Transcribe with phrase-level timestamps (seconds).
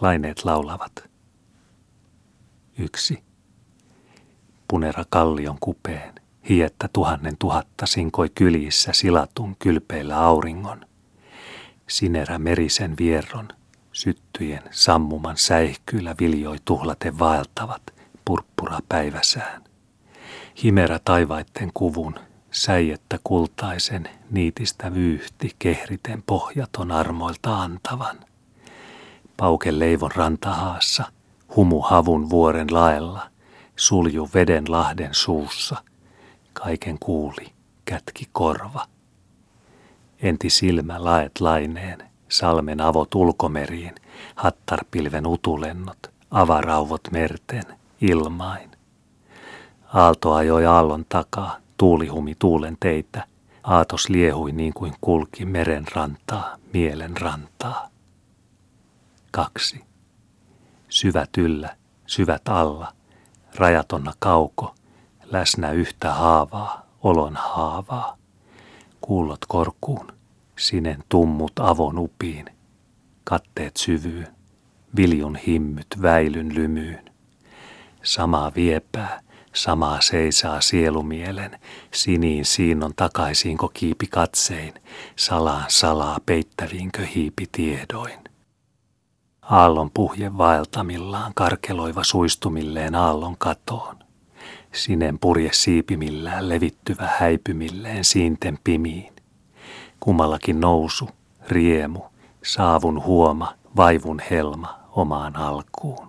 [0.00, 1.10] Laineet laulavat.
[2.78, 3.22] Yksi.
[4.68, 6.14] Punera kallion kupeen,
[6.48, 10.86] hiettä tuhannen tuhatta sinkoi kylissä silatun kylpeillä auringon.
[11.88, 13.48] Sinerä merisen vierron,
[13.92, 17.82] syttyjen sammuman säihkyillä viljoi tuhlaten vaeltavat,
[18.24, 19.64] purppura päiväsään.
[20.62, 22.14] Himerä taivaitten kuvun,
[22.50, 28.16] säijettä kultaisen, niitistä vyyhti kehriten pohjaton armoilta antavan.
[29.40, 31.04] Pauke leivon rantahaassa,
[31.56, 33.30] humu havun vuoren laella,
[33.76, 35.76] sulju veden lahden suussa,
[36.52, 37.46] kaiken kuuli,
[37.84, 38.86] kätki korva.
[40.22, 41.98] Enti silmä laet laineen,
[42.28, 43.94] salmen avot ulkomeriin,
[44.34, 47.64] hattarpilven utulennot, avarauvot merten,
[48.00, 48.70] ilmain.
[49.94, 53.24] Aalto ajoi aallon takaa, tuulihumi tuulen teitä.
[53.62, 57.88] Aatos liehui niin kuin kulki meren rantaa, mielen rantaa.
[59.30, 59.84] Kaksi.
[60.88, 62.92] Syvät yllä, syvät alla,
[63.54, 64.74] rajatonna kauko,
[65.24, 68.16] läsnä yhtä haavaa, olon haavaa.
[69.00, 70.12] Kuullot korkuun,
[70.58, 72.46] sinen tummut avon upiin,
[73.24, 74.26] katteet syvyyn,
[74.96, 77.10] viljun himmyt väilyn lymyyn.
[78.02, 79.20] Samaa viepää,
[79.54, 81.58] samaa seisaa sielumielen,
[81.94, 84.74] siniin siinon takaisinko kiipi katsein,
[85.16, 88.27] salaan salaa peittäviinkö hiipi tiedoin.
[89.50, 93.96] Aallon puhje vaeltamillaan karkeloiva suistumilleen aallon katoon.
[94.72, 99.12] Sinen purje siipimillään levittyvä häipymilleen siinten pimiin.
[100.00, 101.10] Kummallakin nousu,
[101.48, 102.00] riemu,
[102.44, 106.08] saavun huoma, vaivun helma omaan alkuun.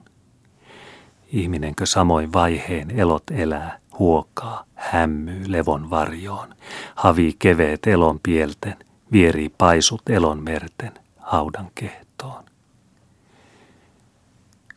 [1.28, 6.56] Ihminenkö samoin vaiheen elot elää, huokaa, hämmyy levon varjoon,
[6.96, 8.76] havii keveet elon pielten,
[9.12, 12.49] vierii paisut elon merten, haudan kehtoon.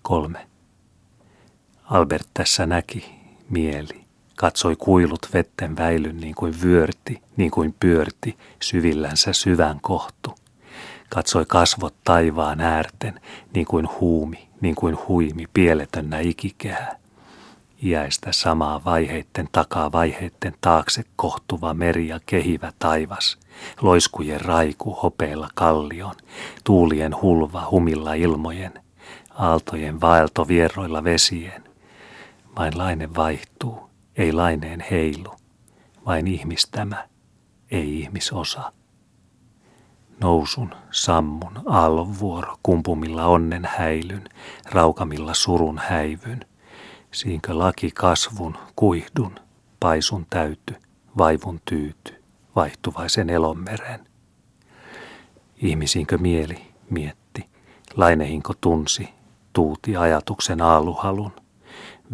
[0.02, 0.46] Kolme.
[1.84, 3.14] Albert tässä näki,
[3.50, 4.04] mieli,
[4.36, 10.34] katsoi kuilut vetten väilyn niin kuin vyörti, niin kuin pyörti, syvillänsä syvän kohtu.
[11.08, 13.20] Katsoi kasvot taivaan äärten,
[13.54, 16.96] niin kuin huumi, niin kuin huimi, pieletönnä ikikehä.
[17.84, 23.38] Iäistä samaa vaiheitten takaa vaiheitten taakse kohtuva meri ja kehivä taivas.
[23.80, 26.14] Loiskujen raiku hopeilla kallion,
[26.64, 28.81] tuulien hulva humilla ilmojen,
[29.34, 31.64] aaltojen vaelto vierroilla vesien.
[32.56, 35.34] Vain laine vaihtuu, ei laineen heilu.
[36.06, 37.08] Vain ihmistämä,
[37.70, 38.72] ei ihmisosa
[40.22, 44.24] nousun, sammun, aallonvuoro, kumpumilla onnen häilyn,
[44.70, 46.46] raukamilla surun häivyn,
[47.12, 49.34] siinkö laki kasvun, kuihdun,
[49.80, 50.74] paisun täyty,
[51.18, 52.22] vaivun tyyty,
[52.56, 54.06] vaihtuvaisen elonmeren.
[55.56, 57.46] Ihmisiinkö mieli mietti,
[57.94, 59.08] lainehinko tunsi,
[59.52, 61.32] tuuti ajatuksen aaluhalun,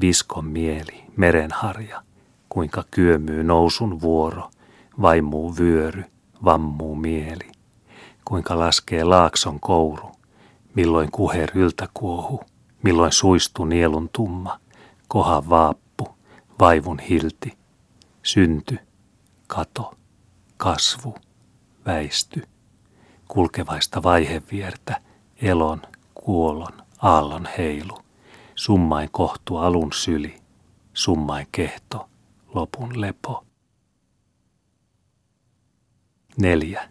[0.01, 2.03] viskon mieli, merenharja,
[2.49, 4.51] kuinka kyömyy nousun vuoro,
[5.03, 6.05] vaimuu vyöry,
[6.45, 7.53] vammuu mieli.
[8.25, 10.11] Kuinka laskee laakson kouru,
[10.75, 11.51] milloin kuher
[11.95, 12.41] kuohu,
[12.83, 14.61] milloin suistu nielun tumma,
[15.09, 16.09] koha vaappu,
[16.61, 17.59] vaivun hilti,
[18.23, 18.79] synty,
[19.47, 19.95] kato,
[20.57, 21.15] kasvu,
[21.87, 22.43] väisty,
[23.29, 25.01] kulkevaista vaiheviertä,
[25.43, 25.83] elon,
[26.15, 27.99] kuolon, aallon heilu,
[28.55, 30.41] summain kohtu alun syli,
[30.95, 32.09] summain kehto,
[32.55, 33.45] lopun lepo.
[36.37, 36.89] Neljä.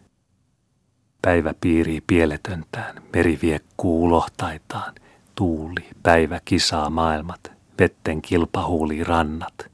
[1.21, 4.95] Päivä piirii pieletöntään, meri viekkuu ulohtaitaan,
[5.35, 9.71] tuuli, päivä kisaa maailmat, vetten kilpahuuli rannat.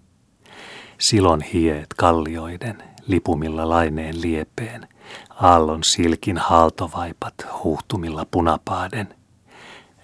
[0.99, 4.87] Silon hieet kallioiden, lipumilla laineen liepeen,
[5.41, 7.33] aallon silkin haaltovaipat
[7.63, 9.15] huhtumilla punapaaden,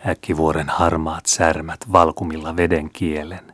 [0.07, 3.53] äkkivuoren harmaat särmät valkumilla veden kielen,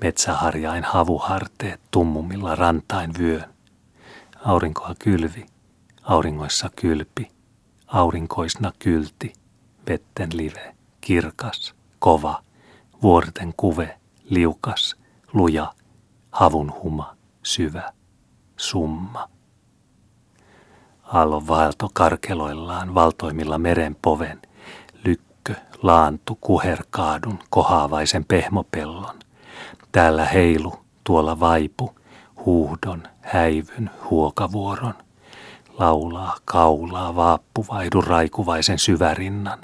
[0.00, 3.54] metsäharjain havuharteet tummumilla rantain vyön,
[4.44, 5.46] aurinkoa kylvi,
[6.02, 7.30] Auringoissa kylpi,
[7.86, 9.32] aurinkoisna kylti,
[9.88, 12.42] vetten live, kirkas, kova,
[13.02, 14.96] vuorten kuve, liukas,
[15.32, 15.72] luja,
[16.30, 17.92] havun huma, syvä,
[18.56, 19.28] summa.
[21.02, 24.42] Aallon vaelto karkeloillaan valtoimilla meren poven,
[25.48, 29.18] lykkö, laantu, kuherkaadun, kohaavaisen pehmopellon.
[29.92, 31.94] Täällä heilu, tuolla vaipu,
[32.46, 34.94] huuhdon, häivyn, huokavuoron–
[35.78, 39.58] laulaa, kaulaa, vaappuvaidun raikuvaisen syvärinnan.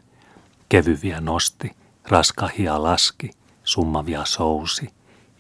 [0.69, 1.71] Kevyviä nosti,
[2.09, 3.31] raskahia laski,
[3.65, 4.89] summavia sousi,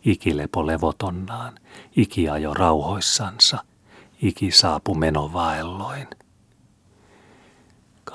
[0.04, 1.54] ikilepo levotonnaan,
[1.96, 3.58] ikiajo rauhoissansa,
[4.22, 6.08] iki saapu menovaelloin.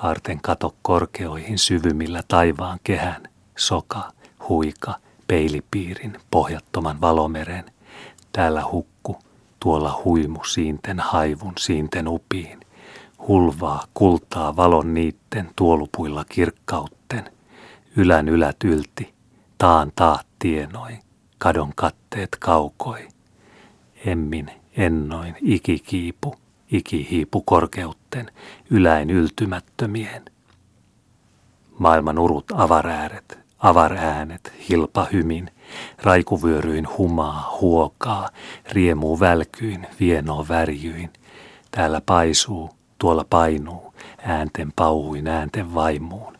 [0.02, 3.22] Haarten kato korkeoihin syvymillä taivaan kehän,
[3.56, 4.12] soka,
[4.48, 4.94] huika,
[5.26, 7.64] peilipiirin, pohjattoman valomeren.
[8.32, 9.16] Täällä hukku,
[9.60, 12.60] tuolla huimu siinten haivun siinten upiin.
[13.28, 17.30] Hulvaa, kultaa valon niitten tuolupuilla kirkkautten.
[17.96, 19.14] Ylän ylät ylti,
[19.58, 20.98] taan taat tienoi,
[21.38, 23.08] kadon katteet kaukoi.
[24.06, 26.34] Emmin ennoin ikikiipu,
[26.72, 28.30] ikihiipu korkeutten,
[28.70, 30.22] yläin yltymättömien.
[31.78, 35.50] Maailman urut avarääret, avaräänet, hilpa hymin,
[36.02, 38.28] raikuvyöryin humaa, huokaa,
[38.72, 41.10] riemuu välkyin, vienoo värjyin.
[41.70, 46.38] Täällä paisuu, tuolla painuu, äänten pauhuin, äänten vaimuun.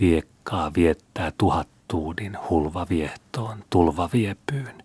[0.00, 4.82] Viekkaa viettää tuhattuudin, hulva viehtoon, tulva viepyyn.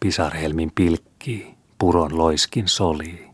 [0.00, 3.25] Pisarhelmin pilkkii, puron loiskin solii,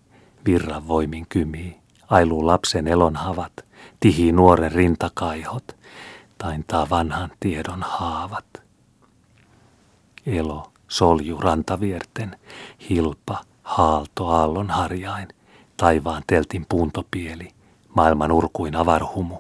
[0.46, 1.80] virran voimin kymii,
[2.10, 3.52] ailuu lapsen elonhavat,
[4.00, 5.76] tihii nuoren rintakaihot,
[6.38, 8.62] taintaa vanhan tiedon haavat.
[10.26, 12.36] Elo, solju rantavierten,
[12.90, 15.28] hilpa, haalto aallon harjain,
[15.76, 17.48] taivaan teltin puuntopieli,
[17.94, 19.36] maailman urkuin avarhumu,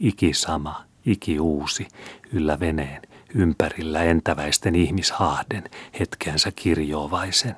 [0.00, 1.88] iki sama, iki uusi,
[2.32, 3.02] yllä veneen,
[3.34, 5.64] ympärillä entäväisten ihmishahden,
[6.00, 7.56] hetkensä kirjoovaisen.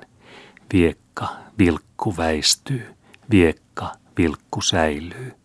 [1.19, 2.95] Viekka, vilkku väistyy,
[3.31, 5.35] viekka, vilkku säilyy.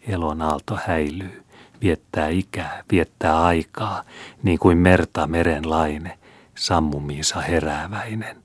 [0.00, 1.44] Elon aalto häilyy,
[1.80, 4.04] viettää ikää, viettää aikaa,
[4.42, 6.18] niin kuin merta meren laine,
[6.54, 8.42] sammumiinsa herääväinen.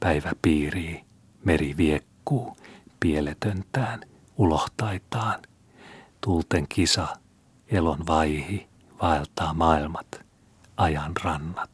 [0.00, 1.04] Päivä piirii,
[1.44, 2.56] meri viekkuu,
[3.00, 4.00] pieletöntään,
[4.36, 5.40] ulohtaitaan.
[6.20, 7.08] Tulten kisa,
[7.68, 8.68] elon vaihi,
[9.02, 10.20] vaeltaa maailmat,
[10.76, 11.70] ajan rannat.